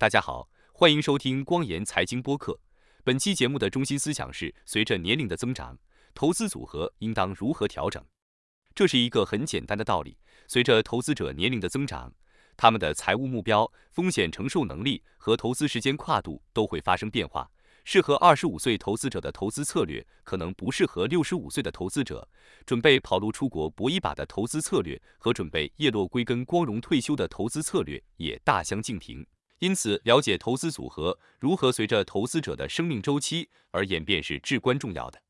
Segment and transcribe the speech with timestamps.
[0.00, 2.58] 大家好，欢迎收听光言财经播客。
[3.04, 5.76] 本期节目的中心思想是：随着年龄的增长，
[6.14, 8.02] 投资组合应当如何调整？
[8.74, 10.16] 这是一个很简单的道理。
[10.48, 12.10] 随着投资者年龄的增长，
[12.56, 17.50] 他们的财务目标、风险承受能力和投资时间跨度都会发生变化。
[17.84, 22.26] 适合二十五岁投资者的投资策略，可能不适合六十五岁的投资者。
[22.64, 29.26] 准备跑路出国搏一把的投资策略，和准备叶落归根、光荣退休的投资策略也大相径庭。
[29.60, 35.20] 因此，了解投资组合如何随着投资者的生命周期而演变是至关重要的。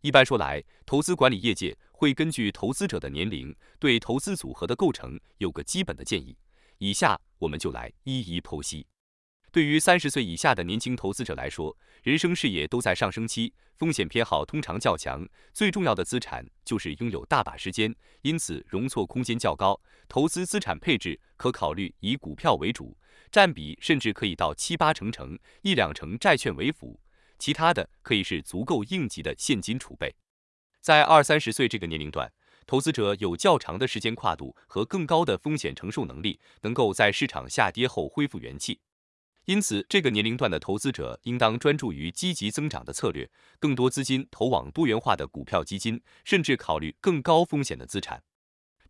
[0.00, 6.36] 一般说来，投资管理业界会根据投资者的年龄，对投资组合的构成有个基本的建议。
[6.78, 8.86] 以下我们就来一一剖析。
[9.50, 19.80] 对于三十岁以下的年轻投资者来说，人生事业都在上升期，风险偏好通常较强，最重要的资产就是拥有大把时间，因此容错空间较高。
[20.08, 22.96] 投资资产配置可考虑以股票为主。
[23.34, 27.00] 占比甚至可以到七八成成，一两成债券为辅，
[27.36, 30.14] 其他的可以是足够应急的现金储备。
[30.80, 32.32] 在二三十岁这个年龄段，
[32.64, 38.78] 投资者有较长的时间跨度和更高的风险承受能力，能够在市场下跌后恢复元气。
[39.46, 43.28] 因此，这个年龄段的投资者应当专注于积极增长的策略，
[43.58, 48.22] 更多资金投往多元化的股票基金，甚至考虑更高风险的资产。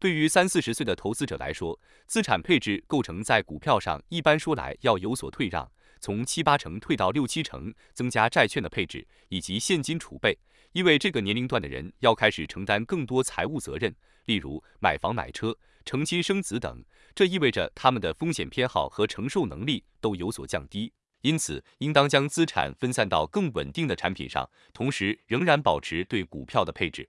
[0.05, 5.66] 对于三四十岁的投资者来说，资产配置构成在股票上一般说来要有所退让，
[5.98, 10.38] 从七八成退到六七成，增加债券的配置以及现金储备，
[10.72, 27.08] 因为这个年龄段的人要开始承担更多财务责任，例如买房买车、成亲生子等，这意味着他们的风险偏好和承受能力都有所降低，因此应当将资产分散到更稳定的产品上，同时仍然保持对股票的配置。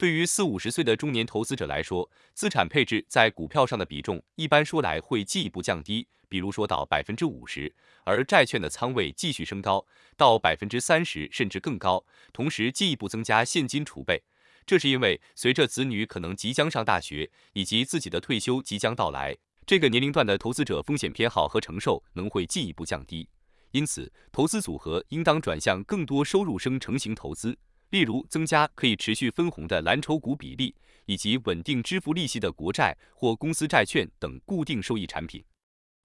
[0.00, 7.70] 对于四五十岁的中年投资者来说，资产配置在股票上的比重一般说来会进一步降低，比如说到百分之五十，
[8.04, 9.84] 而债券的仓位继续升高
[10.16, 14.22] 到百分之三十甚至更高，同时进一步增加现金储备。
[14.64, 19.36] 这是因为随着子女可能即将上大学，以及自己的退休即将到来，
[19.66, 23.28] 这个年龄段的投资者风险偏好和承受能会进一步降低，
[23.72, 27.58] 因此投资组合应当转向更多收入生成型投资。
[27.90, 30.74] 例如，增加可以持续分红的蓝筹股比例，
[31.06, 35.44] 以及稳定支付利息的国债或公司债券等固定收益产品。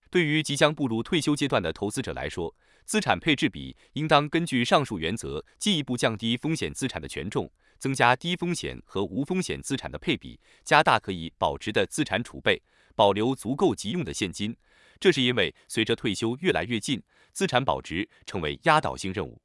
[0.10, 12.62] 对于即将步入退休阶段的投资者来说，资产配置比应当根据上述原则进一步降低风险资产的权重，增加低风险和无风险资产的配比，加大可以保值的资产储备，
[12.96, 14.56] 保留足够急用的现金。
[15.00, 17.02] 这是因为随着退休越来越近，
[17.34, 19.42] 资产保值成为压倒性任务。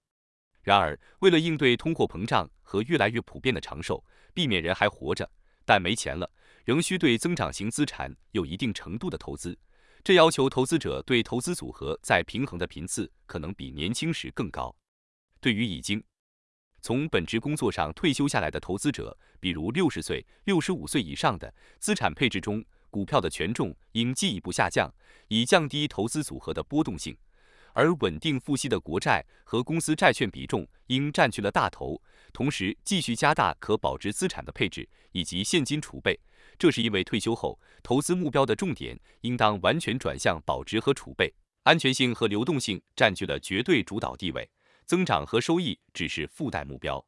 [0.63, 4.05] 然而，为了应对通货膨胀和越来越普遍的长寿，
[4.35, 5.31] 避免人还活着
[5.65, 6.31] 但没钱了，
[6.65, 9.59] 仍需对增长型资产有一定程度的投资。
[10.03, 14.75] 这要求投资者对投资组合在平衡的频次可能比年轻时更高。
[15.41, 16.03] 对于已经
[16.83, 24.93] 从本职工作上退休下来的投资者，比如六十岁、六十五岁以上的，资产配置中股票的权重应进一步下降，
[25.29, 27.17] 以降低投资组合的波动性。
[27.73, 32.01] 而稳定付息的国债和公司债券比重应占据了大头，
[32.33, 36.19] 同时继续加大可保值资产的配置以及现金储备。
[36.59, 41.33] 这是因为退休后投资目标的重点应当完全转向保值和储备，
[41.63, 44.49] 安全性和流动性占据了绝对主导地位，
[44.85, 47.05] 增长和收益只是附带目标。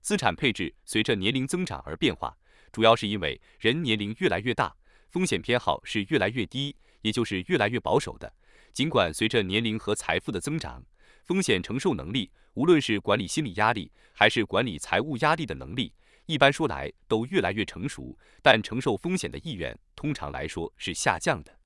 [0.00, 2.36] 资产配置随着年龄增长而变化，
[2.72, 4.74] 主要是因为人年龄越来越大，
[5.08, 8.32] 风险偏好是越来越低，也就是越来越保守的。
[8.72, 10.84] 尽管随着年龄和财富的增长，
[11.24, 15.92] 风险承受能力，无论是管理心理压力还是管理财务压力的能力，
[16.26, 21.58] 一般说来都越来越成熟，但承受风险的意愿通常来说是下降的。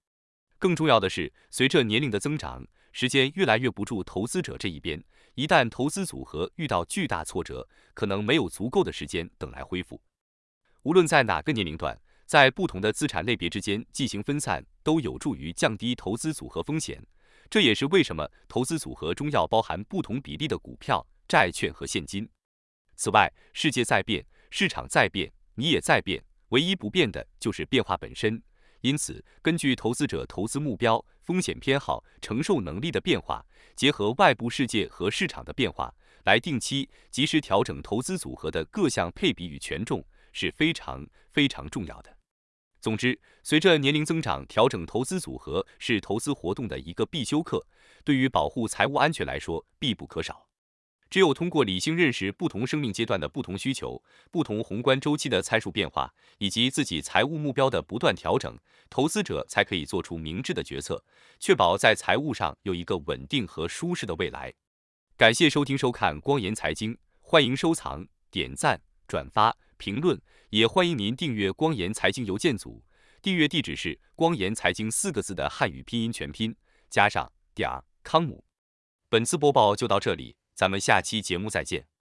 [0.59, 5.03] 更重要的是，随着年龄的增长，时间越来越不住投资者这一边，
[5.35, 10.01] 一旦投资组合遇到巨大挫折，可能没有足够的时间等来恢复。
[10.83, 11.99] 无论在哪个年龄段。
[12.27, 17.05] 在不同的资产类别之间进行分散，都有助于降低投资组合风险。
[17.51, 22.29] 这也是为什么投资组合中要包含不同比例的股票、债券和现金。
[22.97, 28.43] 此外，世界在变，市场在变，你也在变，唯一不变的就是变化本身。
[28.81, 33.45] 因此，根据投资者投资目标、风险偏好、承受能力的变化，
[33.75, 35.95] 结合外部世界和市场的变化，
[36.25, 40.05] 来定期及时调整投资组合的各项配比与权重。
[40.35, 42.15] 是非常非常重要的。
[42.79, 47.67] 总之，随着年龄增长，调整投资组合是投资活动的一个必修课，
[48.05, 50.47] 对于保护财务安全来说必不可少。
[51.09, 54.03] 只有通过理性认识不同生命阶段的不同需求、
[54.33, 58.59] 不同宏观周期的参数变化，以及自己财务目标的不断调整，
[58.91, 61.03] 投资者才可以做出明智的决策，
[61.39, 64.53] 确保在财务上有一个稳定和舒适的未来。
[65.17, 70.21] 感谢收听收看光言财经，欢迎收藏、点赞、转发、评论，
[70.51, 72.83] 也欢迎您订阅光言财经邮件组。
[73.23, 76.55] 订阅地址是“光言财经”四个字的汉语拼音全拼
[76.91, 78.45] 加上点儿康姆。
[79.09, 80.37] 本次播报就到这里。
[80.55, 81.94] 咱们下期节目再见。